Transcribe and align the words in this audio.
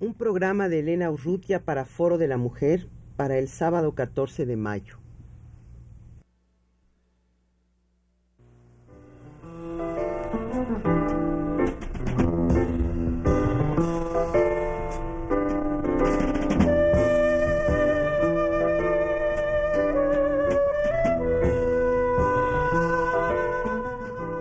un 0.00 0.14
programa 0.14 0.70
de 0.70 0.80
Elena 0.80 1.10
Urrutia 1.10 1.62
para 1.62 1.84
Foro 1.84 2.16
de 2.16 2.26
la 2.26 2.38
Mujer 2.38 2.88
para 3.16 3.36
el 3.36 3.48
sábado 3.48 3.94
14 3.94 4.46
de 4.46 4.56
mayo. 4.56 4.96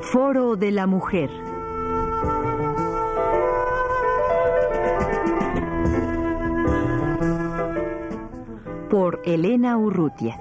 Foro 0.02 0.56
de 0.56 0.72
la 0.72 0.88
Mujer. 0.88 1.49
Por 8.90 9.22
Elena 9.24 9.78
Urrutia. 9.78 10.40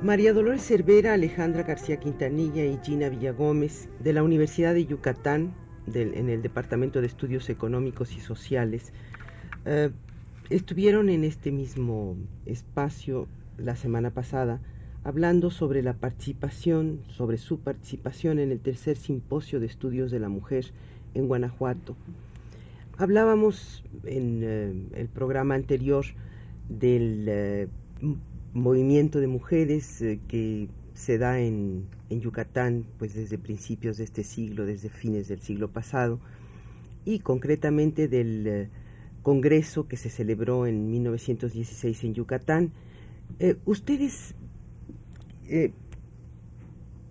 María 0.00 0.32
Dolores 0.32 0.62
Cervera, 0.62 1.12
Alejandra 1.12 1.64
García 1.64 1.98
Quintanilla 1.98 2.64
y 2.64 2.78
Gina 2.82 3.10
Villagómez 3.10 3.90
de 4.00 4.14
la 4.14 4.22
Universidad 4.22 4.72
de 4.72 4.86
Yucatán, 4.86 5.52
en 5.92 6.30
el 6.30 6.40
Departamento 6.40 7.02
de 7.02 7.06
Estudios 7.06 7.50
Económicos 7.50 8.16
y 8.16 8.20
Sociales, 8.20 8.94
eh, 9.66 9.90
estuvieron 10.50 11.10
en 11.10 11.24
este 11.24 11.52
mismo 11.52 12.16
espacio 12.46 13.28
la 13.58 13.76
semana 13.76 14.10
pasada 14.10 14.60
hablando 15.04 15.50
sobre 15.50 15.82
la 15.82 15.94
participación, 15.94 17.00
sobre 17.08 17.38
su 17.38 17.60
participación 17.60 18.38
en 18.38 18.50
el 18.50 18.60
tercer 18.60 18.96
simposio 18.96 19.60
de 19.60 19.66
estudios 19.66 20.10
de 20.10 20.20
la 20.20 20.28
mujer 20.28 20.66
en 21.14 21.28
Guanajuato. 21.28 21.96
Hablábamos 22.96 23.84
en 24.04 24.40
eh, 24.42 24.72
el 24.94 25.08
programa 25.08 25.54
anterior 25.54 26.04
del 26.68 27.26
eh, 27.28 27.68
movimiento 28.52 29.20
de 29.20 29.28
mujeres 29.28 30.02
eh, 30.02 30.18
que 30.28 30.68
se 30.94 31.16
da 31.16 31.40
en, 31.40 31.86
en, 32.10 32.20
Yucatán 32.20 32.84
pues 32.98 33.14
desde 33.14 33.38
principios 33.38 33.98
de 33.98 34.04
este 34.04 34.24
siglo, 34.24 34.66
desde 34.66 34.88
fines 34.88 35.28
del 35.28 35.40
siglo 35.40 35.70
pasado, 35.70 36.18
y 37.04 37.20
concretamente 37.20 38.08
del 38.08 38.68
congreso 39.28 39.86
que 39.86 39.98
se 39.98 40.08
celebró 40.08 40.66
en 40.66 40.90
1916 40.90 42.04
en 42.04 42.14
Yucatán. 42.14 42.72
Eh, 43.38 43.56
¿Ustedes 43.66 44.34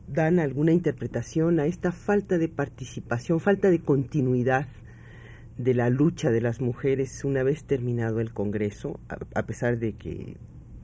dan 0.08 0.40
alguna 0.40 0.72
interpretación 0.72 1.59
a 1.59 1.68
esta 1.68 1.92
falta 1.92 2.40
de 2.40 2.48
participación, 2.48 3.40
falta 3.40 3.70
de 3.70 3.82
continuidad 3.82 4.66
de 5.59 5.76
la 5.76 5.92
lucha 5.92 6.32
de 6.32 6.42
las 6.42 6.59
mujeres 6.59 7.24
una 7.24 7.44
vez 7.44 7.66
terminado 7.66 8.20
el 8.20 8.34
Congreso, 8.34 9.00
a 9.36 9.44
pesar 9.44 9.78
de 9.78 9.94
que 9.94 10.38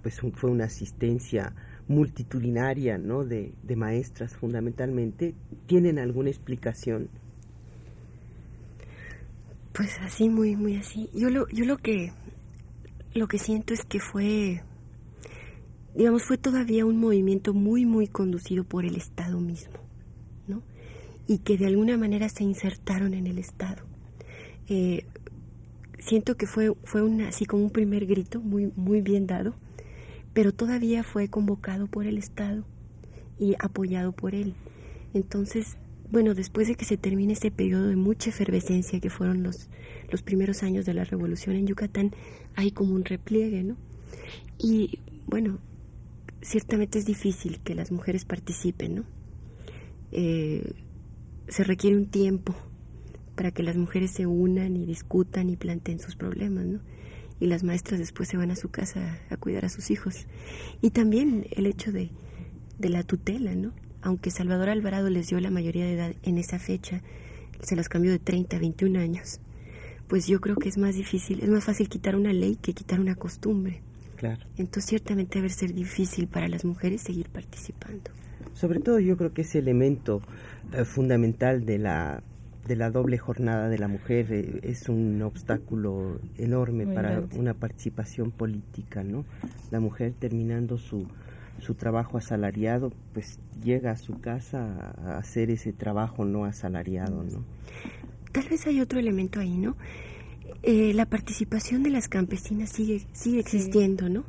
pues 0.03 0.21
fue 0.35 0.51
una 0.51 0.65
asistencia 0.65 1.55
multitudinaria, 1.87 2.99
¿no? 2.99 3.25
De, 3.25 3.55
de 3.63 3.75
maestras 3.75 4.35
fundamentalmente. 4.35 5.33
¿Tienen 5.65 5.97
alguna 5.97 6.29
explicación? 6.29 7.09
Pues 9.73 9.97
así, 10.01 10.29
muy, 10.29 10.55
muy 10.55 10.75
así. 10.75 11.09
Yo 11.13 11.29
lo, 11.29 11.47
yo 11.49 11.65
lo 11.65 11.77
que, 11.77 12.13
lo 13.13 13.27
que 13.27 13.39
siento 13.39 13.73
es 13.73 13.83
que 13.83 13.99
fue, 13.99 14.63
digamos, 15.95 16.23
fue 16.23 16.37
todavía 16.37 16.85
un 16.85 16.99
movimiento 16.99 17.53
muy, 17.53 17.85
muy 17.85 18.07
conducido 18.07 18.63
por 18.63 18.85
el 18.85 18.95
Estado 18.95 19.39
mismo, 19.39 19.79
¿no? 20.47 20.61
Y 21.27 21.39
que 21.39 21.57
de 21.57 21.67
alguna 21.67 21.97
manera 21.97 22.29
se 22.29 22.43
insertaron 22.43 23.13
en 23.13 23.27
el 23.27 23.39
Estado. 23.39 23.83
Eh, 24.67 25.05
siento 25.99 26.37
que 26.37 26.45
fue, 26.45 26.73
fue 26.83 27.01
así 27.27 27.45
como 27.45 27.63
un 27.63 27.71
primer 27.71 28.05
grito 28.05 28.41
muy, 28.41 28.71
muy 28.75 29.01
bien 29.01 29.25
dado 29.25 29.55
pero 30.33 30.51
todavía 30.51 31.03
fue 31.03 31.29
convocado 31.29 31.87
por 31.87 32.07
el 32.07 32.17
Estado 32.17 32.63
y 33.39 33.55
apoyado 33.59 34.11
por 34.11 34.35
él. 34.35 34.55
Entonces, 35.13 35.77
bueno, 36.13 36.35
después 36.35 36.67
de 36.67 36.75
que 36.75 36.85
se 36.85 36.95
termine 36.95 37.33
ese 37.33 37.49
periodo 37.49 37.87
de 37.87 37.95
mucha 37.95 38.29
efervescencia 38.29 38.99
que 38.99 39.09
fueron 39.09 39.41
los, 39.41 39.67
los 40.11 40.21
primeros 40.21 40.61
años 40.61 40.85
de 40.85 40.93
la 40.93 41.03
revolución 41.03 41.55
en 41.55 41.65
Yucatán, 41.65 42.11
hay 42.55 42.69
como 42.69 42.93
un 42.93 43.03
repliegue, 43.03 43.63
¿no? 43.63 43.77
Y 44.59 44.99
bueno, 45.25 45.57
ciertamente 46.43 46.99
es 46.99 47.07
difícil 47.07 47.61
que 47.61 47.73
las 47.73 47.91
mujeres 47.91 48.25
participen, 48.25 48.93
¿no? 48.93 49.03
Eh, 50.11 50.73
se 51.47 51.63
requiere 51.63 51.97
un 51.97 52.05
tiempo 52.05 52.55
para 53.35 53.49
que 53.49 53.63
las 53.63 53.75
mujeres 53.75 54.11
se 54.11 54.27
unan 54.27 54.77
y 54.77 54.85
discutan 54.85 55.49
y 55.49 55.55
planteen 55.55 55.99
sus 55.99 56.15
problemas, 56.15 56.65
¿no? 56.65 56.79
y 57.39 57.47
las 57.47 57.63
maestras 57.63 57.99
después 57.99 58.29
se 58.29 58.37
van 58.37 58.51
a 58.51 58.55
su 58.55 58.69
casa 58.69 59.19
a 59.31 59.37
cuidar 59.37 59.65
a 59.65 59.69
sus 59.69 59.89
hijos. 59.89 60.27
Y 60.79 60.91
también 60.91 61.47
el 61.49 61.65
hecho 61.65 61.91
de, 61.91 62.11
de 62.77 62.89
la 62.89 63.01
tutela, 63.01 63.55
¿no? 63.55 63.73
Aunque 64.03 64.31
Salvador 64.31 64.69
Alvarado 64.69 65.09
les 65.09 65.29
dio 65.29 65.39
la 65.39 65.49
mayoría 65.49 65.85
de 65.85 65.93
edad 65.93 66.13
en 66.23 66.37
esa 66.37 66.59
fecha, 66.59 67.01
se 67.61 67.75
las 67.75 67.87
cambió 67.87 68.11
de 68.11 68.19
30 68.19 68.57
a 68.57 68.59
21 68.59 68.99
años, 68.99 69.39
pues 70.07 70.27
yo 70.27 70.41
creo 70.41 70.57
que 70.57 70.67
es 70.67 70.77
más 70.77 70.95
difícil, 70.95 71.41
es 71.41 71.49
más 71.49 71.63
fácil 71.63 71.87
quitar 71.87 72.15
una 72.15 72.33
ley 72.33 72.57
que 72.61 72.73
quitar 72.73 72.99
una 72.99 73.15
costumbre. 73.15 73.81
Claro. 74.17 74.45
Entonces 74.57 74.89
ciertamente 74.89 75.39
debe 75.39 75.49
ser 75.49 75.73
difícil 75.73 76.27
para 76.27 76.47
las 76.49 76.65
mujeres 76.65 77.01
seguir 77.01 77.29
participando. 77.29 78.11
Sobre 78.53 78.79
todo 78.79 78.99
yo 78.99 79.17
creo 79.17 79.33
que 79.33 79.41
ese 79.41 79.59
elemento 79.59 80.21
eh, 80.73 80.85
fundamental 80.85 81.65
de 81.65 81.79
la 81.79 82.23
de 82.67 82.75
la 82.77 82.91
doble 82.91 83.17
jornada 83.17 83.67
de 83.67 83.77
la 83.77 83.87
mujer 83.87 84.27
eh, 84.31 84.59
es 84.63 84.87
un 84.87 85.21
obstáculo 85.21 86.19
enorme 86.37 86.87
para 86.87 87.23
una 87.35 87.53
participación 87.53 88.31
política, 88.31 89.03
¿no? 89.03 89.25
La 89.69 89.81
mujer 89.81 90.13
terminando 90.17 90.77
su, 90.77 91.07
su 91.59 91.75
trabajo 91.75 92.17
asalariado, 92.17 92.91
pues 93.13 93.39
llega 93.63 93.91
a 93.91 93.97
su 93.97 94.19
casa 94.19 94.93
a 95.03 95.17
hacer 95.17 95.49
ese 95.49 95.73
trabajo 95.73 96.25
no 96.25 96.45
asalariado, 96.45 97.23
¿no? 97.23 97.43
Tal 98.31 98.49
vez 98.49 98.65
hay 98.67 98.81
otro 98.81 98.99
elemento 98.99 99.39
ahí, 99.39 99.57
¿no? 99.57 99.75
Eh, 100.63 100.93
la 100.93 101.05
participación 101.05 101.83
de 101.83 101.89
las 101.89 102.07
campesinas 102.07 102.69
sigue 102.69 103.05
sigue 103.13 103.39
existiendo, 103.39 104.09
¿no? 104.09 104.23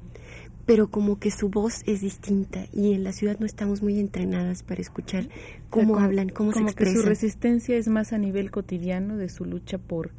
pero 0.66 0.88
como 0.88 1.18
que 1.18 1.30
su 1.30 1.48
voz 1.48 1.82
es 1.86 2.00
distinta 2.00 2.66
y 2.72 2.94
en 2.94 3.04
la 3.04 3.12
ciudad 3.12 3.38
no 3.38 3.46
estamos 3.46 3.82
muy 3.82 4.00
entrenadas 4.00 4.62
para 4.62 4.80
escuchar 4.80 5.28
cómo 5.70 5.98
hablan, 5.98 6.30
cómo 6.30 6.52
se 6.52 6.60
expresan. 6.60 6.94
Que 6.94 7.00
su 7.00 7.06
resistencia 7.06 7.76
es 7.76 7.88
más 7.88 8.12
a 8.12 8.18
nivel 8.18 8.50
cotidiano 8.50 9.16
de 9.16 9.28
su 9.28 9.44
lucha 9.44 9.78
por 9.78 10.12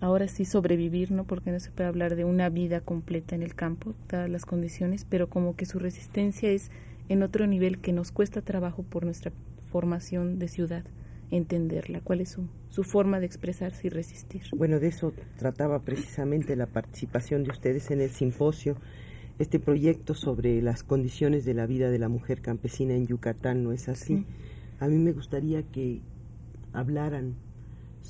ahora 0.00 0.28
sí 0.28 0.44
sobrevivir, 0.44 1.10
¿no? 1.12 1.24
Porque 1.24 1.50
no 1.52 1.60
se 1.60 1.70
puede 1.70 1.88
hablar 1.88 2.16
de 2.16 2.24
una 2.24 2.48
vida 2.48 2.80
completa 2.80 3.34
en 3.34 3.42
el 3.42 3.54
campo, 3.54 3.94
dadas 4.08 4.30
las 4.30 4.46
condiciones, 4.46 5.06
pero 5.08 5.28
como 5.28 5.56
que 5.56 5.66
su 5.66 5.78
resistencia 5.78 6.50
es 6.50 6.70
en 7.08 7.22
otro 7.22 7.46
nivel 7.46 7.78
que 7.78 7.92
nos 7.92 8.12
cuesta 8.12 8.42
trabajo 8.42 8.82
por 8.82 9.04
nuestra 9.04 9.32
formación 9.70 10.38
de 10.38 10.48
ciudad 10.48 10.84
entenderla, 11.30 12.00
cuál 12.00 12.20
es 12.20 12.30
su, 12.30 12.48
su 12.70 12.82
forma 12.82 13.20
de 13.20 13.26
expresarse 13.26 13.86
y 13.86 13.90
resistir. 13.90 14.42
Bueno, 14.56 14.80
de 14.80 14.88
eso 14.88 15.12
trataba 15.38 15.82
precisamente 15.82 16.56
la 16.56 16.66
participación 16.66 17.44
de 17.44 17.50
ustedes 17.50 17.90
en 17.90 18.00
el 18.00 18.10
simposio 18.10 18.76
este 19.38 19.58
proyecto 19.58 20.14
sobre 20.14 20.60
las 20.60 20.82
condiciones 20.82 21.46
de 21.46 21.54
la 21.54 21.66
vida 21.66 21.90
de 21.90 21.98
la 21.98 22.10
mujer 22.10 22.42
campesina 22.42 22.94
en 22.94 23.06
Yucatán, 23.06 23.64
¿no 23.64 23.72
es 23.72 23.88
así? 23.88 24.26
A 24.80 24.86
mí 24.86 24.98
me 24.98 25.12
gustaría 25.12 25.62
que 25.62 26.02
hablaran 26.74 27.36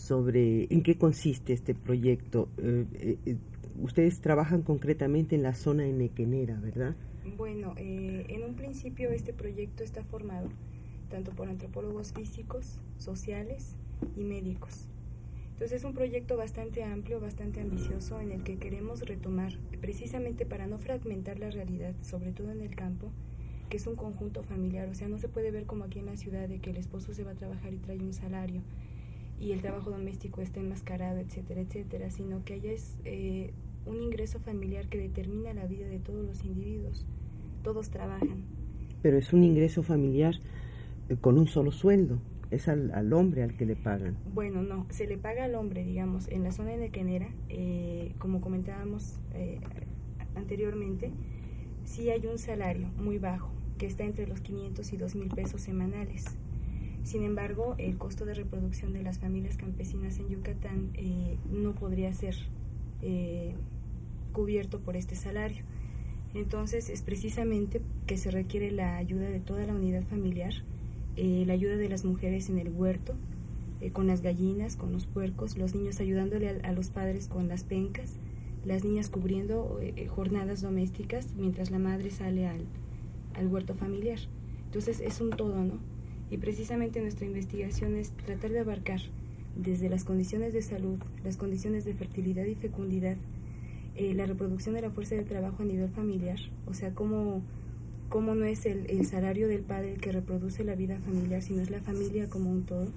sobre 0.01 0.67
en 0.73 0.83
qué 0.83 0.97
consiste 0.97 1.53
este 1.53 1.75
proyecto. 1.75 2.49
Eh, 2.59 2.87
eh, 2.95 3.19
eh, 3.27 3.37
ustedes 3.81 4.21
trabajan 4.21 4.63
concretamente 4.63 5.37
en 5.37 5.43
la 5.43 5.55
zona 5.55 5.87
enequenera, 5.87 6.59
¿verdad? 6.59 6.97
Bueno, 7.37 7.75
en 7.77 8.43
un 8.43 8.55
principio 8.55 9.11
este 9.11 9.33
proyecto 9.33 9.85
está 9.85 10.03
formado 10.03 10.49
tanto 11.11 11.33
por 11.33 11.49
antropólogos 11.49 12.13
físicos, 12.13 12.81
sociales 12.97 13.77
y 14.17 14.25
médicos. 14.25 14.89
Entonces 15.53 15.81
es 15.81 15.85
un 15.85 15.93
proyecto 15.93 16.39
bastante 16.39 16.83
amplio, 16.83 17.21
bastante 17.21 17.61
ambicioso 17.61 18.21
en 18.21 18.33
el 18.33 18.43
que 18.43 18.57
queremos 18.57 19.03
retomar, 19.03 19.53
precisamente 19.81 20.47
para 20.47 20.67
no 20.67 20.79
fragmentar 20.79 21.39
la 21.39 21.51
realidad, 21.51 21.95
sobre 22.01 22.33
todo 22.33 22.51
en 22.51 22.63
el 22.63 22.75
campo, 22.75 23.11
que 23.69 23.77
es 23.77 23.87
un 23.87 23.97
conjunto 23.97 24.43
familiar. 24.43 24.89
O 24.89 24.95
sea, 24.95 25.09
no 25.09 25.19
se 25.19 25.29
puede 25.29 25.51
ver 25.51 25.67
como 25.67 25.85
aquí 25.85 25.99
en 25.99 26.07
la 26.07 26.17
ciudad 26.17 26.49
de 26.49 26.61
que 26.61 26.71
el 26.71 26.77
esposo 26.79 27.13
se 27.13 27.25
va 27.25 27.33
a 27.33 27.35
trabajar 27.35 27.75
y 27.75 27.77
trae 27.77 27.99
un 27.99 28.15
salario 28.15 28.63
y 29.41 29.53
el 29.53 29.63
trabajo 29.63 29.91
doméstico 29.91 30.43
está 30.43 30.61
enmascarado, 30.61 31.19
etcétera, 31.19 31.63
etcétera, 31.63 32.11
sino 32.11 32.45
que 32.45 32.55
allá 32.55 32.73
es 32.73 32.99
eh, 33.05 33.53
un 33.87 34.03
ingreso 34.03 34.39
familiar 34.39 34.89
que 34.89 34.99
determina 34.99 35.55
la 35.55 35.67
vida 35.67 35.89
de 35.89 35.99
todos 35.99 36.25
los 36.25 36.45
individuos. 36.45 37.07
Todos 37.63 37.91
trabajan. 37.91 38.45
Pero 39.03 39.19
es 39.19 39.33
un 39.33 39.45
ingreso 39.45 39.83
familiar 39.83 40.35
eh, 41.09 41.17
con 41.21 41.39
un 41.39 41.47
solo 41.47 41.73
sueldo. 41.73 42.21
es 42.51 42.69
al, 42.69 43.13
hombre 43.13 43.43
al 43.43 43.57
que 43.57 43.65
le 43.65 43.77
pagan. 43.77 44.17
Bueno, 44.35 44.63
no, 44.63 44.87
se 44.91 45.07
le 45.07 45.17
paga 45.17 45.45
al 45.45 45.55
hombre, 45.55 45.85
digamos, 45.85 46.29
en 46.29 46.43
la 46.43 46.53
zona 46.53 46.71
de 46.71 46.79
Nequenera, 46.79 47.29
eh, 47.49 48.13
como 48.19 48.41
comentábamos 48.41 49.19
eh, 49.35 49.61
anteriormente, 50.35 51.13
sí 51.85 52.11
hay 52.11 52.27
un 52.27 52.39
salario 52.39 52.89
muy 52.99 53.19
bajo, 53.19 53.51
que 53.79 53.87
está 53.87 54.05
entre 54.05 54.27
los 54.27 54.41
500 54.41 54.93
y 54.93 54.97
2 54.97 55.15
mil 55.15 55.29
pesos 55.29 55.63
semanales. 55.63 56.25
Sin 57.05 57.23
embargo, 57.23 57.75
el 57.79 57.97
costo 57.97 58.25
de 58.25 58.35
reproducción 58.35 58.93
de 58.93 59.03
las 59.03 59.19
familias 59.19 59.57
campesinas 59.57 60.19
en 60.19 60.29
Yucatán 60.29 60.91
eh, 60.95 61.39
no 61.51 61.75
podría 61.75 62.13
ser 62.13 62.37
eh, 63.03 63.55
cubierto 64.33 64.81
por 64.81 64.97
este 64.97 65.17
salario. 65.17 65.65
Entonces, 66.35 66.91
es 66.91 67.03
precisamente 67.03 67.81
que 68.07 68.17
se 68.17 68.31
requiere 68.31 68.71
la 68.71 68.97
ayuda 68.97 69.29
de 69.31 69.41
toda 69.41 69.67
la 69.67 69.75
unidad 69.75 70.03
familiar, 70.05 70.53
eh, 71.17 71.45
la 71.47 71.55
ayuda 71.55 71.77
de 71.77 71.89
las 71.89 72.05
mujeres 72.05 72.49
en 72.51 72.59
el 72.59 72.71
huerto, 72.71 73.15
con 73.95 74.07
las 74.07 74.21
gallinas, 74.21 74.77
con 74.77 74.93
los 74.93 75.07
puercos, 75.07 75.57
los 75.57 75.75
niños 75.75 76.01
ayudándole 76.01 76.51
a, 76.51 76.73
los 76.73 76.91
padres 76.91 77.29
con 77.29 77.49
las 77.49 77.65
pencas, 77.65 78.13
las 78.63 78.85
niñas 78.85 79.09
cubriendo 79.09 79.81
jornadas 80.09 80.61
domésticas 80.61 81.33
mientras 81.35 81.71
la 81.71 81.79
madre 81.79 82.11
sale 82.11 82.47
al, 82.47 82.67
al 83.35 83.47
huerto 83.47 83.75
familiar. 83.75 84.19
Entonces 84.67 85.01
es 85.01 85.23
un 85.23 85.31
todo, 85.31 85.65
¿no? 85.65 85.79
Y 86.31 86.39
precisamente 86.39 87.01
nuestra 87.01 87.27
investigación 87.27 87.97
es 87.97 88.11
tratar 88.11 88.51
de 88.51 88.61
abarcar 88.61 89.01
desde 89.57 89.89
las 89.89 90.05
condiciones 90.05 90.53
de 90.53 90.63
salud, 90.63 90.99
las 91.25 91.37
condiciones 91.37 91.85
de 91.85 91.95
fertilidad 91.95 92.45
y 92.45 92.55
fecundidad, 92.55 93.17
eh, 93.97 94.15
la 94.15 94.27
reproducción 94.27 94.75
de 94.75 94.83
la 94.83 94.91
fuerza 94.91 95.17
de 95.17 95.25
trabajo 95.25 95.63
a 95.63 95.67
nivel 95.67 95.91
familiar, 95.91 96.39
o 96.67 96.75
sea, 96.75 96.95
cómo, 96.95 97.43
cómo 98.09 98.35
no 98.35 98.45
es 98.45 98.65
el, 98.65 98.89
el 98.89 99.07
salario 99.07 99.49
del 99.49 99.63
padre 99.63 99.95
el 99.95 100.01
que 100.01 100.13
reproduce 100.13 100.65
la 100.65 100.77
vida 100.77 100.99
familiar, 101.01 101.43
sino 101.43 101.61
es 101.61 101.71
la 101.71 101.81
familia 101.81 102.29
como 102.29 102.51
un 102.51 102.65
todo. 102.65 102.89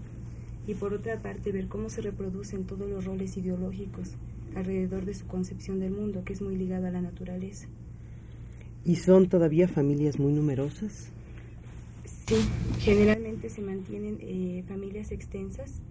Y 0.68 0.76
por 0.76 0.94
otra 0.94 1.20
parte, 1.22 1.52
ver 1.52 1.68
cómo 1.68 1.90
se 1.90 2.02
reproducen 2.02 2.66
todos 2.66 2.90
los 2.90 3.04
roles 3.04 3.36
ideológicos 3.36 4.12
alrededor 4.56 5.06
de 5.06 5.14
su 5.14 5.26
concepción 5.26 5.80
del 5.80 5.92
mundo, 5.92 6.24
que 6.24 6.34
es 6.34 6.42
muy 6.42 6.56
ligado 6.56 6.88
a 6.88 6.92
la 6.92 7.02
naturaleza. 7.02 7.68
¿Y 8.86 8.98
son 8.98 9.28
todavía 9.28 9.68
familias 9.68 10.20
muy 10.20 10.32
numerosas? 10.34 11.12
Sí, 12.26 12.36
generalmente 12.80 13.50
se 13.50 13.62
mantienen 13.62 14.18
eh, 14.22 14.64
familias 14.66 15.12
extensas 15.12 15.82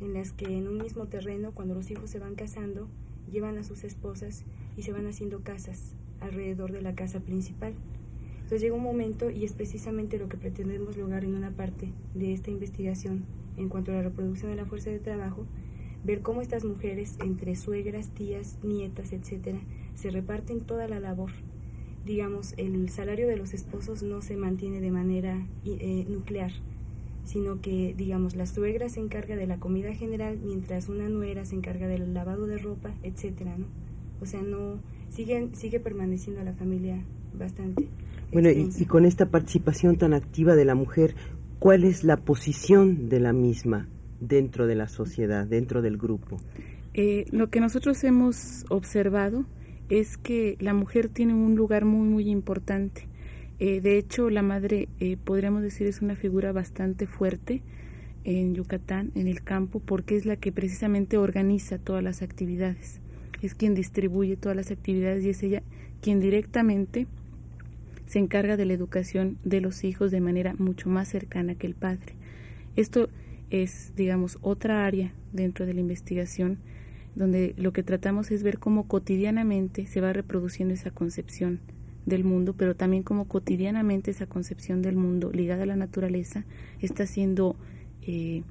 en 0.00 0.14
las 0.14 0.32
que 0.32 0.46
en 0.46 0.66
un 0.66 0.78
mismo 0.78 1.06
terreno, 1.06 1.52
cuando 1.52 1.74
los 1.74 1.90
hijos 1.90 2.08
se 2.08 2.18
van 2.18 2.34
casando, 2.34 2.88
llevan 3.30 3.58
a 3.58 3.62
sus 3.62 3.84
esposas 3.84 4.44
y 4.74 4.82
se 4.82 4.92
van 4.92 5.06
haciendo 5.06 5.42
casas 5.42 5.92
alrededor 6.20 6.72
de 6.72 6.80
la 6.80 6.94
casa 6.94 7.20
principal. 7.20 7.74
Entonces 8.36 8.62
llega 8.62 8.74
un 8.74 8.82
momento, 8.82 9.30
y 9.30 9.44
es 9.44 9.52
precisamente 9.52 10.18
lo 10.18 10.30
que 10.30 10.38
pretendemos 10.38 10.96
lograr 10.96 11.24
en 11.24 11.34
una 11.34 11.50
parte 11.50 11.92
de 12.14 12.32
esta 12.32 12.50
investigación 12.50 13.24
en 13.58 13.68
cuanto 13.68 13.92
a 13.92 13.96
la 13.96 14.02
reproducción 14.02 14.50
de 14.50 14.56
la 14.56 14.64
fuerza 14.64 14.88
de 14.88 14.98
trabajo, 14.98 15.44
ver 16.04 16.22
cómo 16.22 16.40
estas 16.40 16.64
mujeres, 16.64 17.16
entre 17.22 17.54
suegras, 17.54 18.08
tías, 18.08 18.58
nietas, 18.62 19.12
etcétera, 19.12 19.60
se 19.94 20.10
reparten 20.10 20.62
toda 20.62 20.88
la 20.88 21.00
labor 21.00 21.30
digamos, 22.04 22.54
el 22.56 22.88
salario 22.88 23.28
de 23.28 23.36
los 23.36 23.54
esposos 23.54 24.02
no 24.02 24.22
se 24.22 24.36
mantiene 24.36 24.80
de 24.80 24.90
manera 24.90 25.46
eh, 25.64 26.04
nuclear, 26.08 26.50
sino 27.24 27.60
que, 27.60 27.94
digamos, 27.96 28.34
la 28.34 28.46
suegra 28.46 28.88
se 28.88 29.00
encarga 29.00 29.36
de 29.36 29.46
la 29.46 29.58
comida 29.58 29.94
general, 29.94 30.38
mientras 30.42 30.88
una 30.88 31.08
nuera 31.08 31.44
se 31.44 31.54
encarga 31.54 31.86
del 31.86 32.12
lavado 32.12 32.46
de 32.46 32.58
ropa, 32.58 32.94
etcétera, 33.02 33.56
¿no? 33.56 33.66
O 34.20 34.26
sea, 34.26 34.42
no 34.42 34.80
sigue, 35.08 35.48
sigue 35.52 35.80
permaneciendo 35.80 36.42
la 36.42 36.52
familia 36.52 37.02
bastante. 37.34 37.88
Bueno, 38.32 38.48
y, 38.50 38.86
con 38.86 39.04
esta 39.04 39.26
participación 39.26 39.96
tan 39.96 40.14
activa 40.14 40.54
de 40.56 40.64
la 40.64 40.74
mujer, 40.74 41.14
¿cuál 41.58 41.84
es 41.84 42.02
la 42.02 42.16
posición 42.16 43.08
de 43.08 43.20
la 43.20 43.32
misma 43.32 43.88
dentro 44.20 44.66
de 44.66 44.74
la 44.74 44.88
sociedad, 44.88 45.46
dentro 45.46 45.82
del 45.82 45.98
grupo? 45.98 46.38
Eh, 46.94 47.26
lo 47.30 47.50
que 47.50 47.60
nosotros 47.60 48.02
hemos 48.04 48.64
observado 48.68 49.44
es 49.92 50.16
que 50.16 50.56
la 50.58 50.72
mujer 50.72 51.10
tiene 51.10 51.34
un 51.34 51.54
lugar 51.54 51.84
muy, 51.84 52.08
muy 52.08 52.30
importante. 52.30 53.08
Eh, 53.58 53.82
de 53.82 53.98
hecho, 53.98 54.30
la 54.30 54.40
madre, 54.40 54.88
eh, 55.00 55.18
podríamos 55.22 55.60
decir, 55.60 55.86
es 55.86 56.00
una 56.00 56.16
figura 56.16 56.50
bastante 56.50 57.06
fuerte 57.06 57.60
en 58.24 58.54
Yucatán, 58.54 59.12
en 59.14 59.28
el 59.28 59.42
campo, 59.42 59.80
porque 59.80 60.16
es 60.16 60.24
la 60.24 60.36
que 60.36 60.50
precisamente 60.50 61.18
organiza 61.18 61.76
todas 61.76 62.02
las 62.02 62.22
actividades. 62.22 63.00
Es 63.42 63.54
quien 63.54 63.74
distribuye 63.74 64.38
todas 64.38 64.56
las 64.56 64.70
actividades 64.70 65.24
y 65.24 65.28
es 65.28 65.42
ella 65.42 65.62
quien 66.00 66.20
directamente 66.20 67.06
se 68.06 68.18
encarga 68.18 68.56
de 68.56 68.64
la 68.64 68.72
educación 68.72 69.36
de 69.44 69.60
los 69.60 69.84
hijos 69.84 70.10
de 70.10 70.22
manera 70.22 70.54
mucho 70.54 70.88
más 70.88 71.08
cercana 71.08 71.54
que 71.54 71.66
el 71.66 71.74
padre. 71.74 72.14
Esto 72.76 73.10
es, 73.50 73.92
digamos, 73.94 74.38
otra 74.40 74.86
área 74.86 75.12
dentro 75.34 75.66
de 75.66 75.74
la 75.74 75.80
investigación 75.80 76.56
donde 77.14 77.54
lo 77.56 77.72
que 77.72 77.82
tratamos 77.82 78.30
es 78.30 78.42
ver 78.42 78.58
cómo 78.58 78.88
cotidianamente 78.88 79.86
se 79.86 80.00
va 80.00 80.12
reproduciendo 80.12 80.74
esa 80.74 80.90
concepción 80.90 81.60
del 82.06 82.24
mundo, 82.24 82.54
pero 82.56 82.74
también 82.74 83.02
cómo 83.02 83.26
cotidianamente 83.28 84.10
esa 84.10 84.26
concepción 84.26 84.82
del 84.82 84.96
mundo 84.96 85.30
ligada 85.32 85.62
a 85.64 85.66
la 85.66 85.76
naturaleza 85.76 86.44
está 86.80 87.06
siendo 87.06 87.56
eh, 88.02 88.42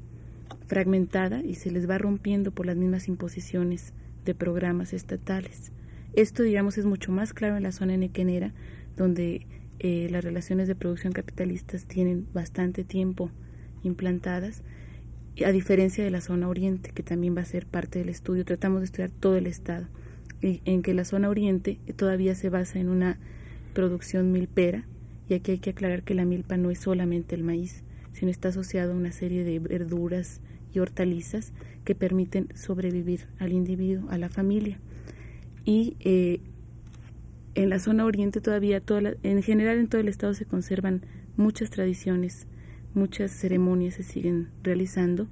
fragmentada 0.67 1.41
y 1.41 1.55
se 1.55 1.71
les 1.71 1.89
va 1.89 1.97
rompiendo 1.97 2.51
por 2.51 2.65
las 2.65 2.77
mismas 2.77 3.07
imposiciones 3.07 3.93
de 4.25 4.35
programas 4.35 4.93
estatales. 4.93 5.71
Esto, 6.13 6.43
digamos, 6.43 6.77
es 6.77 6.85
mucho 6.85 7.11
más 7.11 7.33
claro 7.33 7.57
en 7.57 7.63
la 7.63 7.71
zona 7.71 7.97
nequenera, 7.97 8.53
donde 8.95 9.47
eh, 9.79 10.07
las 10.11 10.23
relaciones 10.23 10.67
de 10.67 10.75
producción 10.75 11.13
capitalistas 11.13 11.85
tienen 11.85 12.27
bastante 12.33 12.83
tiempo 12.83 13.31
implantadas 13.83 14.61
a 15.45 15.51
diferencia 15.51 16.03
de 16.03 16.11
la 16.11 16.21
zona 16.21 16.47
oriente, 16.47 16.91
que 16.91 17.03
también 17.03 17.35
va 17.35 17.41
a 17.41 17.45
ser 17.45 17.65
parte 17.65 17.99
del 17.99 18.09
estudio. 18.09 18.45
Tratamos 18.45 18.81
de 18.81 18.85
estudiar 18.85 19.09
todo 19.09 19.37
el 19.37 19.47
estado, 19.47 19.87
en 20.41 20.81
que 20.81 20.93
la 20.93 21.05
zona 21.05 21.29
oriente 21.29 21.77
todavía 21.95 22.35
se 22.35 22.49
basa 22.49 22.79
en 22.79 22.89
una 22.89 23.17
producción 23.73 24.31
milpera, 24.31 24.85
y 25.29 25.33
aquí 25.35 25.51
hay 25.51 25.59
que 25.59 25.69
aclarar 25.69 26.03
que 26.03 26.15
la 26.15 26.25
milpa 26.25 26.57
no 26.57 26.71
es 26.71 26.79
solamente 26.79 27.35
el 27.35 27.43
maíz, 27.43 27.83
sino 28.11 28.29
está 28.29 28.49
asociado 28.49 28.91
a 28.91 28.95
una 28.95 29.11
serie 29.11 29.43
de 29.43 29.59
verduras 29.59 30.41
y 30.73 30.79
hortalizas 30.79 31.53
que 31.85 31.95
permiten 31.95 32.49
sobrevivir 32.55 33.27
al 33.39 33.53
individuo, 33.53 34.09
a 34.09 34.17
la 34.17 34.29
familia. 34.29 34.79
Y 35.63 35.95
eh, 35.99 36.41
en 37.55 37.69
la 37.69 37.79
zona 37.79 38.05
oriente 38.05 38.41
todavía, 38.41 38.81
toda 38.81 39.13
en 39.23 39.41
general 39.43 39.77
en 39.77 39.87
todo 39.87 40.01
el 40.01 40.07
estado 40.07 40.33
se 40.33 40.45
conservan 40.45 41.01
muchas 41.37 41.69
tradiciones 41.69 42.47
muchas 42.93 43.31
ceremonias 43.31 43.95
se 43.95 44.03
siguen 44.03 44.49
realizando, 44.63 45.27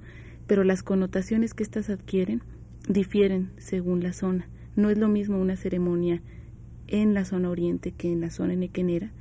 pero 0.46 0.64
las 0.64 0.82
connotaciones 0.82 1.54
que 1.54 1.62
éstas 1.62 1.90
adquieren 1.90 2.42
difieren 2.88 3.50
según 3.58 4.02
la 4.02 4.12
zona. 4.12 4.48
No 4.76 4.90
es 4.90 4.98
lo 4.98 5.08
mismo 5.08 5.38
una 5.38 5.56
ceremonia 5.56 6.22
en 6.88 7.14
la 7.14 7.24
zona 7.24 7.50
oriente 7.50 7.92
que 7.92 8.12
en 8.12 8.20
la 8.20 8.30
zona 8.30 8.56
nequenera, 8.56 9.12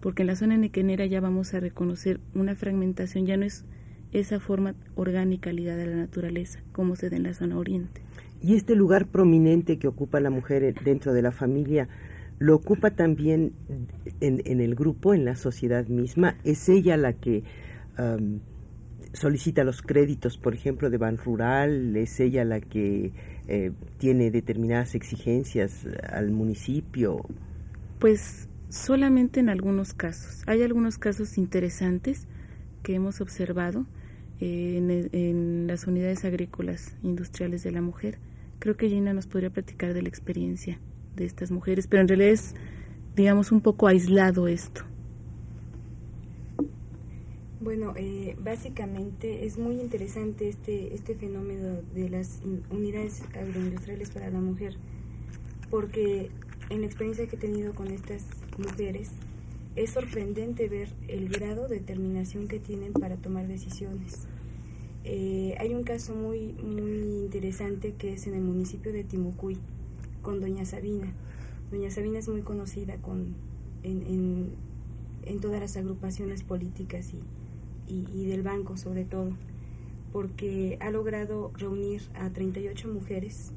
porque 0.00 0.22
en 0.22 0.28
la 0.28 0.36
zona 0.36 0.56
nequenera 0.56 1.06
ya 1.06 1.20
vamos 1.20 1.54
a 1.54 1.60
reconocer 1.60 2.20
una 2.34 2.54
fragmentación, 2.54 3.26
ya 3.26 3.36
no 3.36 3.44
es 3.44 3.64
esa 4.12 4.40
forma 4.40 4.74
orgánica 4.94 5.52
ligada 5.52 5.82
a 5.82 5.86
la 5.86 5.96
naturaleza 5.96 6.60
como 6.72 6.96
se 6.96 7.10
da 7.10 7.16
en 7.16 7.24
la 7.24 7.34
zona 7.34 7.58
oriente. 7.58 8.00
Y 8.40 8.54
este 8.54 8.76
lugar 8.76 9.06
prominente 9.06 9.78
que 9.78 9.88
ocupa 9.88 10.20
la 10.20 10.30
mujer 10.30 10.74
dentro 10.84 11.12
de 11.12 11.22
la 11.22 11.32
familia, 11.32 11.88
lo 12.38 12.54
ocupa 12.54 12.90
también 12.90 13.52
en, 14.20 14.42
en 14.44 14.60
el 14.60 14.74
grupo, 14.74 15.14
en 15.14 15.24
la 15.24 15.36
sociedad 15.36 15.86
misma. 15.88 16.36
Es 16.44 16.68
ella 16.68 16.96
la 16.96 17.14
que 17.14 17.44
solicita 19.12 19.64
los 19.64 19.82
créditos, 19.82 20.38
por 20.38 20.54
ejemplo, 20.54 20.90
de 20.90 20.98
Ban 20.98 21.16
Rural, 21.16 21.96
es 21.96 22.20
ella 22.20 22.44
la 22.44 22.60
que 22.60 23.12
eh, 23.48 23.72
tiene 23.98 24.30
determinadas 24.30 24.94
exigencias 24.94 25.86
al 26.10 26.30
municipio. 26.30 27.24
Pues 27.98 28.48
solamente 28.68 29.40
en 29.40 29.48
algunos 29.48 29.94
casos. 29.94 30.42
Hay 30.46 30.62
algunos 30.62 30.98
casos 30.98 31.38
interesantes 31.38 32.26
que 32.82 32.94
hemos 32.94 33.20
observado 33.20 33.86
eh, 34.40 34.76
en, 34.76 35.10
en, 35.12 35.66
las 35.66 35.86
unidades 35.86 36.24
agrícolas 36.24 36.96
industriales 37.02 37.62
de 37.62 37.72
la 37.72 37.80
mujer. 37.80 38.18
Creo 38.58 38.76
que 38.76 38.88
Gina 38.88 39.12
nos 39.12 39.26
podría 39.26 39.50
platicar 39.50 39.94
de 39.94 40.02
la 40.02 40.08
experiencia 40.08 40.78
de 41.14 41.24
estas 41.24 41.50
mujeres, 41.50 41.86
pero 41.86 42.02
en 42.02 42.08
realidad 42.08 42.32
es, 42.32 42.54
digamos, 43.14 43.50
un 43.52 43.60
poco 43.60 43.86
aislado 43.86 44.48
esto. 44.48 44.84
Bueno, 47.66 47.94
eh, 47.96 48.36
básicamente 48.40 49.44
es 49.44 49.58
muy 49.58 49.80
interesante 49.80 50.48
este, 50.48 50.94
este 50.94 51.16
fenómeno 51.16 51.82
de 51.92 52.08
las 52.08 52.40
unidades 52.70 53.24
agroindustriales 53.34 54.10
para 54.10 54.30
la 54.30 54.38
mujer, 54.38 54.76
porque 55.68 56.30
en 56.70 56.82
la 56.82 56.86
experiencia 56.86 57.26
que 57.26 57.34
he 57.34 57.38
tenido 57.40 57.74
con 57.74 57.88
estas 57.88 58.24
mujeres, 58.56 59.10
es 59.74 59.90
sorprendente 59.90 60.68
ver 60.68 60.90
el 61.08 61.28
grado 61.28 61.66
de 61.66 61.80
determinación 61.80 62.46
que 62.46 62.60
tienen 62.60 62.92
para 62.92 63.16
tomar 63.16 63.48
decisiones. 63.48 64.28
Eh, 65.02 65.56
hay 65.58 65.74
un 65.74 65.82
caso 65.82 66.14
muy, 66.14 66.52
muy 66.52 67.18
interesante 67.18 67.94
que 67.98 68.12
es 68.12 68.28
en 68.28 68.34
el 68.34 68.42
municipio 68.42 68.92
de 68.92 69.02
Timucuy, 69.02 69.58
con 70.22 70.38
Doña 70.38 70.64
Sabina. 70.66 71.12
Doña 71.72 71.90
Sabina 71.90 72.20
es 72.20 72.28
muy 72.28 72.42
conocida 72.42 72.98
con, 72.98 73.34
en, 73.82 74.02
en, 74.02 74.50
en 75.24 75.40
todas 75.40 75.58
las 75.58 75.76
agrupaciones 75.76 76.44
políticas 76.44 77.12
y, 77.12 77.18
y, 77.88 78.26
del 78.26 78.42
banco 78.42 78.76
sobre 78.76 79.04
todo. 79.04 79.32
porque 80.12 80.78
ha 80.80 80.90
logrado 80.90 81.52
reunir 81.56 82.02
a 82.14 82.30
38 82.30 82.88
mujeres 82.88 83.52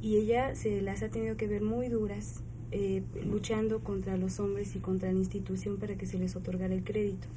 y 0.00 0.16
ella 0.16 0.54
se 0.54 0.80
las 0.80 1.02
ha 1.02 1.10
tenido 1.10 1.36
que 1.36 1.46
ver 1.46 1.62
muy 1.62 1.88
duras 1.88 2.42
eh, 2.70 3.02
luchando 3.24 3.80
contra 3.80 4.16
los 4.16 4.40
hombres 4.40 4.74
y 4.74 4.80
contra 4.80 5.12
la 5.12 5.18
institución 5.18 5.76
para 5.76 5.96
que 5.96 6.06
se 6.06 6.18
les 6.18 6.34
otorgara 6.34 6.74
el 6.74 6.82
crédito. 6.82 7.28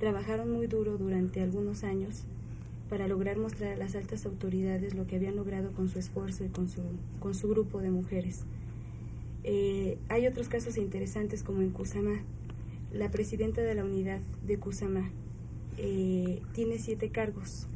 Trabajaron 0.00 0.50
muy 0.50 0.66
duro 0.66 0.98
durante 0.98 1.40
algunos 1.40 1.84
años 1.84 2.24
para 2.88 3.08
lograr 3.08 3.38
mostrar 3.38 3.72
a 3.72 3.76
las 3.76 3.94
altas 3.94 4.26
autoridades 4.26 4.94
lo 4.94 5.06
que 5.06 5.16
habían 5.16 5.36
logrado 5.36 5.72
con 5.72 5.88
su 5.88 5.98
esfuerzo 5.98 6.44
y 6.44 6.48
con 6.48 6.68
su, 6.68 6.82
con 7.20 7.34
su 7.34 7.48
grupo 7.48 7.80
de 7.80 7.90
mujeres. 7.90 8.44
Eh, 9.44 9.98
hay 10.08 10.26
otros 10.26 10.48
casos 10.48 10.76
interesantes 10.76 11.42
como 11.42 11.62
en 11.62 11.70
Kusama. 11.70 12.20
La 12.92 13.10
presidenta 13.10 13.62
de 13.62 13.74
la 13.74 13.84
unidad 13.84 14.20
de 14.46 14.58
Kusama 14.58 15.10
eh, 15.78 16.42
tiene 16.52 16.78
siete 16.78 17.10
cargos. 17.10 17.68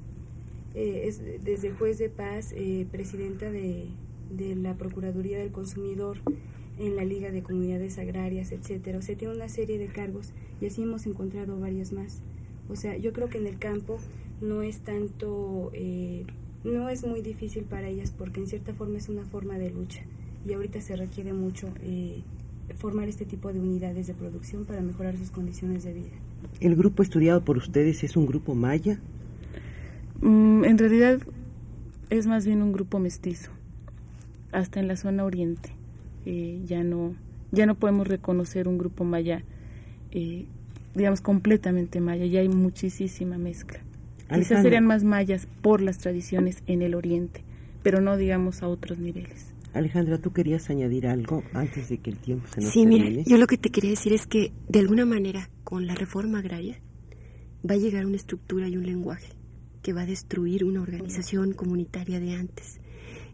es 0.75 1.21
desde 1.45 1.73
juez 1.73 1.99
de 1.99 2.09
paz, 2.09 2.55
presidenta 2.91 3.51
de, 3.51 3.89
de 4.31 4.55
la 4.55 4.77
Procuraduría 4.77 5.39
del 5.39 5.51
Consumidor, 5.51 6.19
en 6.79 6.97
la 6.97 7.05
Liga 7.05 7.31
de 7.31 7.43
Comunidades 7.43 7.99
Agrarias, 7.99 8.53
etcétera. 8.53 8.99
O 8.99 9.03
sea, 9.03 9.17
tiene 9.17 9.35
una 9.35 9.49
serie 9.49 9.79
de 9.79 9.89
cargos 9.89 10.33
y 10.61 10.67
así 10.67 10.83
hemos 10.83 11.07
encontrado 11.07 11.59
varias 11.61 11.93
más. 11.93 12.21
O 12.69 12.77
sea, 12.77 12.97
yo 12.97 13.13
creo 13.13 13.29
que 13.29 13.39
en 13.39 13.47
el 13.47 13.59
campo 13.59 13.99
no 14.41 14.63
es 14.63 14.81
tanto, 14.81 15.71
eh, 15.75 16.25
no 16.65 16.89
es 16.89 17.05
muy 17.05 17.21
difícil 17.21 17.65
para 17.65 17.89
ellas 17.89 18.13
porque 18.17 18.41
en 18.41 18.47
cierta 18.47 18.73
forma 18.73 18.97
es 18.97 19.09
una 19.09 19.25
forma 19.25 19.59
de 19.59 19.71
lucha 19.71 20.03
y 20.47 20.55
ahorita 20.55 20.81
se 20.81 20.97
requiere 20.97 21.35
mucho 21.35 21.69
eh, 21.83 22.23
formar 22.77 23.09
este 23.09 23.27
tipo 23.27 23.53
de 23.53 23.61
unidades 23.61 24.07
de 24.07 24.15
producción 24.15 24.65
para 24.65 24.81
mejorar 24.81 25.19
sus 25.19 25.31
condiciones 25.31 25.85
de 25.85 25.93
vida. 25.93 26.30
¿El 26.61 26.77
grupo 26.77 27.03
estudiado 27.03 27.45
por 27.45 27.57
ustedes 27.57 28.05
es 28.05 28.17
un 28.17 28.27
grupo 28.27 28.55
maya? 28.55 28.99
Mm, 30.21 30.65
en 30.65 30.79
realidad 30.79 31.21
es 32.11 32.27
más 32.27 32.45
bien 32.47 32.63
un 32.63 32.73
grupo 32.73 32.99
mestizo, 32.99 33.51
hasta 34.53 34.81
en 34.81 34.89
la 34.89 34.97
zona 34.97 35.25
oriente. 35.25 35.71
Eh, 36.27 36.61
ya 36.67 36.83
no 36.83 37.15
ya 37.53 37.67
no 37.67 37.75
podemos 37.75 38.07
reconocer 38.07 38.69
un 38.69 38.79
grupo 38.79 39.03
maya 39.05 39.43
eh, 40.13 40.47
digamos 40.95 41.21
completamente 41.21 42.01
maya. 42.01 42.27
Ya 42.27 42.41
hay 42.41 42.49
muchísima 42.49 43.39
mezcla. 43.39 43.81
Quizás 44.33 44.63
serían 44.63 44.87
más 44.87 45.03
mayas 45.03 45.49
por 45.61 45.81
las 45.81 45.99
tradiciones 45.99 46.63
en 46.67 46.83
el 46.83 46.95
oriente 46.95 47.43
pero 47.83 48.01
no 48.01 48.17
digamos 48.17 48.63
a 48.63 48.69
otros 48.69 48.99
niveles. 48.99 49.47
Alejandra, 49.73 50.19
¿tú 50.19 50.33
querías 50.33 50.69
añadir 50.69 51.07
algo 51.07 51.45
antes 51.53 51.89
de 51.89 51.99
que 51.99 52.11
el 52.11 52.17
tiempo 52.17 52.47
se 52.53 52.61
nos 52.61 52.73
Sí, 52.73 52.87
mira, 52.87 53.09
yo 53.25 53.39
lo 53.39 53.47
que 53.47 53.57
te 53.57 53.71
quería 53.71 53.91
decir 53.91 54.13
es 54.13 54.27
que 54.27 54.53
de 54.69 54.81
alguna 54.81 55.07
manera 55.07 55.49
con 55.71 55.87
la 55.87 55.95
reforma 55.95 56.41
agraria 56.41 56.81
va 57.69 57.77
a 57.77 57.79
llegar 57.79 58.05
una 58.05 58.17
estructura 58.17 58.67
y 58.67 58.77
un 58.77 58.85
lenguaje 58.85 59.29
que 59.83 59.93
va 59.93 60.01
a 60.01 60.07
destruir 60.07 60.65
una 60.65 60.83
organización 60.83 61.53
comunitaria 61.53 62.19
de 62.19 62.35
antes. 62.35 62.81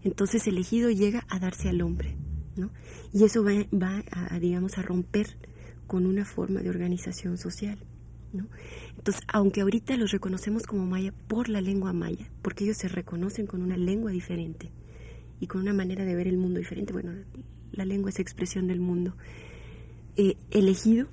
Entonces 0.04 0.46
el 0.46 0.58
ejido 0.58 0.90
llega 0.90 1.24
a 1.30 1.38
darse 1.38 1.70
al 1.70 1.80
hombre, 1.80 2.14
y 3.10 3.24
eso 3.24 3.42
va, 3.42 3.52
va 3.72 4.04
a, 4.10 4.38
digamos, 4.38 4.76
a 4.76 4.82
romper 4.82 5.38
con 5.86 6.04
una 6.04 6.26
forma 6.26 6.60
de 6.60 6.68
organización 6.68 7.38
social, 7.38 7.78
¿no? 8.34 8.48
Entonces, 8.98 9.22
aunque 9.28 9.62
ahorita 9.62 9.96
los 9.96 10.10
reconocemos 10.10 10.64
como 10.64 10.84
maya 10.84 11.14
por 11.28 11.48
la 11.48 11.62
lengua 11.62 11.94
maya, 11.94 12.30
porque 12.42 12.64
ellos 12.64 12.76
se 12.76 12.88
reconocen 12.88 13.46
con 13.46 13.62
una 13.62 13.78
lengua 13.78 14.10
diferente 14.10 14.70
y 15.40 15.46
con 15.46 15.62
una 15.62 15.72
manera 15.72 16.04
de 16.04 16.14
ver 16.14 16.28
el 16.28 16.36
mundo 16.36 16.58
diferente, 16.58 16.92
bueno, 16.92 17.12
la 17.72 17.86
lengua 17.86 18.10
es 18.10 18.18
expresión 18.18 18.66
del 18.66 18.80
mundo, 18.80 19.16
eh, 20.16 20.36
elegido, 20.50 21.08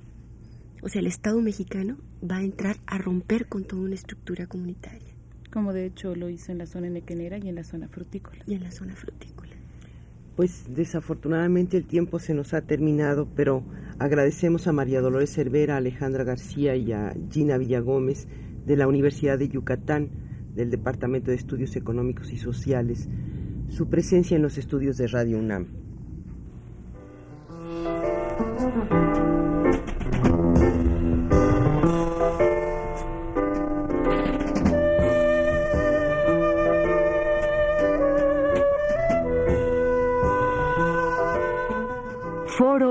o 0.84 0.88
sea, 0.90 1.00
el 1.00 1.06
Estado 1.06 1.40
mexicano 1.40 1.96
va 2.30 2.36
a 2.36 2.42
entrar 2.42 2.76
a 2.84 2.98
romper 2.98 3.46
con 3.46 3.64
toda 3.64 3.80
una 3.80 3.94
estructura 3.94 4.46
comunitaria. 4.46 5.14
Como 5.50 5.72
de 5.72 5.86
hecho 5.86 6.14
lo 6.14 6.28
hizo 6.28 6.52
en 6.52 6.58
la 6.58 6.66
zona 6.66 6.90
nequenera 6.90 7.38
y 7.38 7.48
en 7.48 7.54
la 7.54 7.64
zona 7.64 7.88
frutícola. 7.88 8.42
Y 8.46 8.52
en 8.52 8.64
la 8.64 8.70
zona 8.70 8.94
frutícola. 8.94 9.52
Pues 10.36 10.66
desafortunadamente 10.68 11.78
el 11.78 11.86
tiempo 11.86 12.18
se 12.18 12.34
nos 12.34 12.52
ha 12.52 12.60
terminado, 12.60 13.26
pero 13.34 13.64
agradecemos 13.98 14.66
a 14.66 14.72
María 14.72 15.00
Dolores 15.00 15.32
Cervera, 15.32 15.74
a 15.74 15.78
Alejandra 15.78 16.22
García 16.22 16.76
y 16.76 16.92
a 16.92 17.14
Gina 17.30 17.56
Villagómez 17.56 18.28
de 18.66 18.76
la 18.76 18.86
Universidad 18.86 19.38
de 19.38 19.48
Yucatán, 19.48 20.10
del 20.54 20.68
Departamento 20.68 21.30
de 21.30 21.38
Estudios 21.38 21.76
Económicos 21.76 22.30
y 22.30 22.36
Sociales, 22.36 23.08
su 23.68 23.88
presencia 23.88 24.36
en 24.36 24.42
los 24.42 24.58
estudios 24.58 24.98
de 24.98 25.06
Radio 25.06 25.38
UNAM. 25.38 25.83